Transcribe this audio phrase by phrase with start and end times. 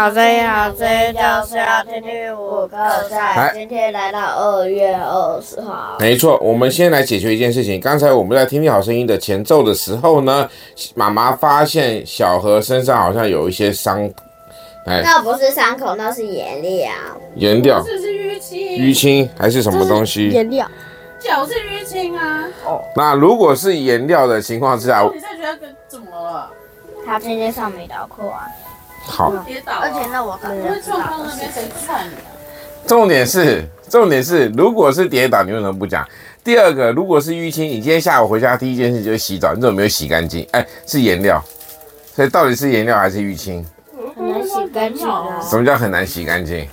[0.00, 2.78] 好，大家好，这里就是要听听五个
[3.10, 3.52] 在。
[3.52, 5.98] 今天来到二月二十号。
[5.98, 7.78] 没错，我们先来解决一件事情。
[7.78, 10.48] 刚才我们在听听好声音的前奏的时候呢，
[10.94, 14.10] 妈妈发现小何身上好像有一些伤。
[14.86, 16.90] 哎，那不是伤口，那是颜料。
[17.34, 17.82] 颜料？
[17.84, 18.58] 这是淤青。
[18.78, 20.30] 淤青还是什么东西？
[20.30, 20.66] 颜料。
[21.18, 22.48] 脚是淤青啊。
[22.64, 22.80] 哦。
[22.96, 26.50] 那如果是颜料的情况之下，你在觉得怎么了？
[27.04, 28.46] 他今天上美导课啊。
[29.10, 29.32] 好，
[29.66, 32.30] 而且那我可能会撞到那边，谁看你啊？
[32.86, 36.06] 重点是，重点是，如果是跌倒，你为什么不讲？
[36.42, 40.46] 第二个，如果是淤青，你今天下午回家第一件事就是洗澡，你怎么没有洗干净？
[40.52, 41.42] 哎，是颜料，
[42.14, 43.66] 所以到底是颜料还是淤青？
[44.16, 45.40] 很难洗干净啊！
[45.42, 46.66] 什么叫很难洗干净？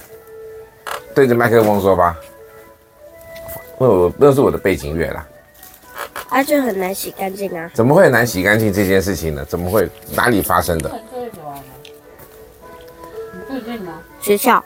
[1.14, 2.16] 对着麦克风说吧。
[3.78, 5.28] 我那是我的背景乐啦。
[6.30, 7.70] 啊，就很难洗干净啊！
[7.74, 9.46] 怎么会很难洗干净这件事情呢？
[9.46, 9.88] 怎么会？
[10.16, 10.90] 哪里发生的？
[13.48, 14.02] 最近吗？
[14.22, 14.64] 学校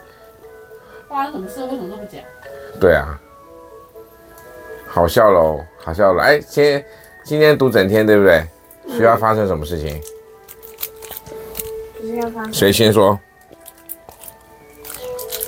[1.08, 1.62] 发生什么事？
[1.64, 2.20] 为什么都不讲？
[2.80, 3.20] 对啊，
[4.86, 6.22] 好笑喽，好笑了。
[6.22, 6.84] 哎，今天
[7.24, 8.44] 今天读整天，对不对？
[8.88, 10.00] 学校发生什么事情？
[12.00, 12.52] 学校发生。
[12.52, 13.18] 谁先说？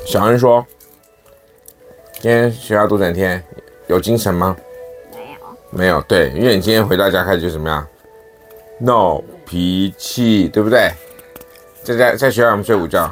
[0.06, 0.64] 小恩说。
[2.20, 3.42] 今天学校读整天，
[3.86, 4.56] 有精神吗？
[5.12, 5.38] 没有。
[5.70, 7.86] 没有，对，因为你今天回到家开始就怎么样？
[8.78, 10.90] 闹脾气，对不对？
[11.84, 13.02] 在在在学校我们睡午觉。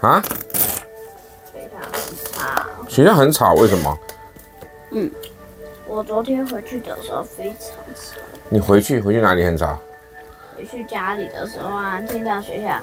[0.00, 0.20] 啊？
[1.52, 1.80] 非常
[2.32, 2.88] 吵。
[2.88, 3.98] 学校很吵，为什么？
[4.90, 5.08] 嗯，
[5.86, 8.18] 我昨天回去的时候非常吵。
[8.48, 9.78] 你回去回去哪里很吵？
[10.56, 12.80] 回去家里的时候啊，听到学校。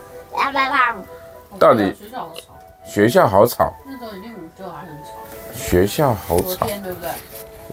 [1.60, 2.42] 到底学校好吵。
[2.86, 3.74] 学校好吵。
[3.86, 5.10] 那时候已经午觉还很吵。
[5.54, 6.44] 学校好吵。
[6.44, 7.10] 昨天对不对？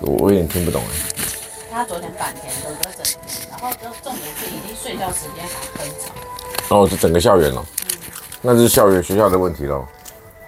[0.00, 1.17] 我我有点听不懂哎。
[1.70, 6.76] 他昨天半天都在整天，然后就重点是已经睡觉时间还很吵。
[6.76, 7.64] 哦，是整个校园哦。
[8.40, 9.86] 那是校园学校的问题喽。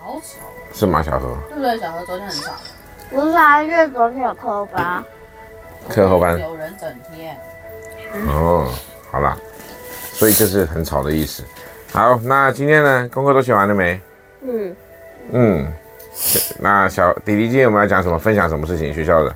[0.02, 0.38] 好吵。
[0.72, 1.36] 是吗，小何？
[1.48, 1.78] 对不对？
[1.78, 2.52] 小何昨天很吵。
[3.10, 5.04] 不是啊，因为昨天有课后班。
[5.88, 6.40] 课后班。
[6.40, 7.36] 有人整天。
[8.28, 8.72] 哦，
[9.10, 9.36] 好啦，
[10.12, 11.44] 所以这是很吵的意思。
[11.92, 14.00] 好，那今天呢，功课都写完了没？
[14.42, 14.76] 嗯。
[15.32, 15.72] 嗯。
[16.58, 18.18] 那小弟弟今天我们要讲什么？
[18.18, 18.92] 分享什么事情？
[18.94, 19.34] 学校的。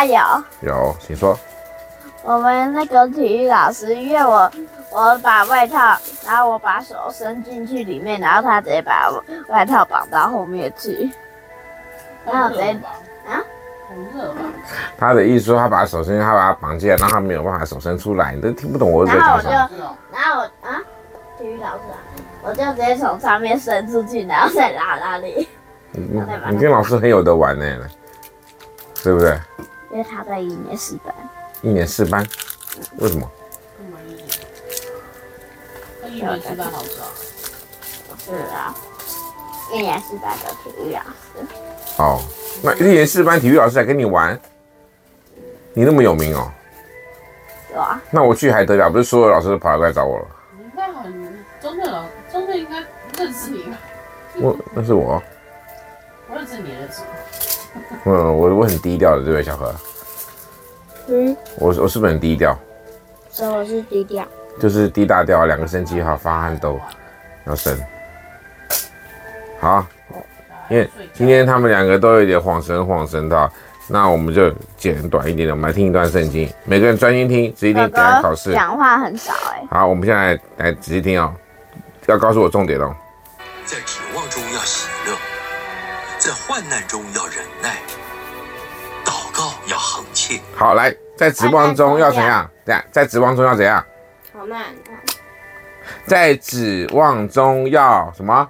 [0.00, 0.68] 啊有。
[0.68, 1.38] 有，请说。
[2.22, 4.50] 我们那个体育老师，因为我
[4.90, 5.96] 我把外套，
[6.26, 9.10] 然后我把手伸进去里面，然后他直接把
[9.48, 11.10] 外套绑到后面去，
[12.24, 12.70] 然后直接
[13.26, 13.40] 啊，
[13.88, 14.40] 很热吧？
[14.98, 19.52] 他的意思说他把手伸进，他把他绑起来，让他没有办法手伸出来，你都听不懂我在讲什么。
[19.52, 20.80] 然后我就，然后我啊，
[21.38, 21.96] 体育老师啊，
[22.42, 25.48] 我就直接从上面伸出去，然后再拉拉你。
[25.92, 27.64] 你你跟老师很有得玩呢，
[29.02, 29.38] 对不对？
[29.90, 31.14] 因为他在一年四班。
[31.62, 32.26] 一年四班，
[32.98, 33.30] 为什么？
[36.06, 37.04] 一年四班好少。
[38.18, 38.74] 是啊，
[39.72, 41.46] 一年四班的体育老师。
[41.98, 42.20] 哦，
[42.62, 44.38] 那一年四班体育老师来跟你玩，
[45.72, 46.50] 你那么有名哦。
[47.72, 48.00] 有啊。
[48.10, 48.90] 那我去还得了？
[48.90, 50.26] 不是所有老师都跑过来找我了？
[50.58, 51.12] 应该很，
[51.60, 52.84] 中正老中正应该
[53.18, 53.78] 认识你吧？
[54.40, 55.22] 我那是我。
[56.28, 57.02] 我认识你认识。
[58.04, 59.74] 嗯，我我很低调的，对不对，小何？
[61.08, 62.56] 嗯，我我是不是很低调？
[63.30, 64.26] 所以我是低调，
[64.60, 66.78] 就是低大调，两个声气哈，发汗都
[67.46, 67.80] 要深。
[69.60, 69.86] 好，
[70.68, 73.50] 因为今天他们两个都有点晃神晃神的，
[73.88, 78.52] 那我们就简短一点的，我们来听一段圣经，每个人专心听，仔细听，等下考试。
[78.52, 79.62] 讲话很少哎。
[79.70, 81.32] 好，我们现在来仔细听哦，
[82.06, 82.94] 要告诉我重点哦。
[83.64, 84.58] 在指望中要
[86.30, 87.70] 在患难中要忍耐。
[89.04, 90.40] 祷告要恒切。
[90.54, 92.48] 好，来，在指望中要怎样？
[92.64, 93.84] 这样，在指望中要怎样？
[94.32, 94.66] 好慢。
[96.06, 98.48] 在指望中要什么？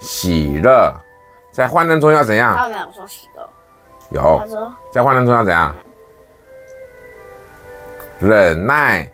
[0.00, 0.90] 喜乐。
[1.52, 2.56] 在患难中要怎样？
[2.56, 3.50] 他没有说喜乐。
[4.08, 4.42] 有。
[4.90, 5.76] 在患难中要怎样？
[8.20, 9.06] 忍耐。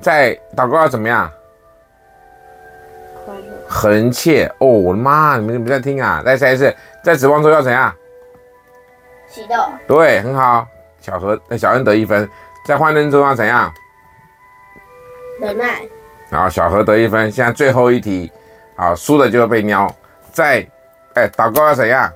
[0.00, 1.30] 在祷告要怎么样？
[3.78, 4.52] 恒切。
[4.58, 5.36] 哦，我的妈！
[5.36, 6.20] 你们你们在听啊？
[6.24, 7.94] 再猜一次，在指望中要怎样？
[9.30, 10.66] 启动，对，很好。
[11.00, 12.28] 小何，小恩得一分，
[12.66, 13.72] 在患难中要怎样？
[15.40, 15.82] 忍耐。
[16.28, 17.30] 然后小何得一分。
[17.30, 18.32] 现在最后一题，
[18.76, 19.88] 好，输了就会被喵。
[20.32, 20.66] 在，
[21.14, 22.12] 哎，祷告要怎样？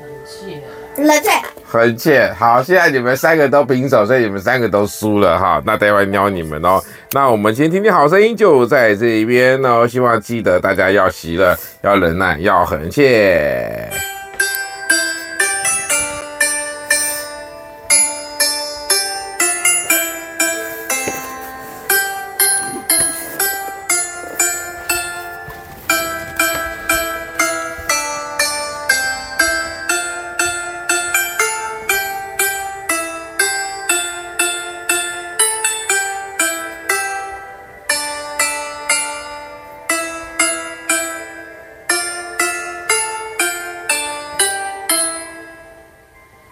[0.00, 0.62] 很切。
[0.96, 1.32] 冷静。
[1.70, 2.32] 很切。
[2.36, 5.62] 好，现在你们三个都平手，所以你们三个都输了哈。
[5.64, 6.82] 那待会瞄你们哦。
[7.12, 9.86] 那我们先听听好声音，就在这边哦。
[9.86, 13.88] 希望记得大家要喜乐，要忍耐，要很切。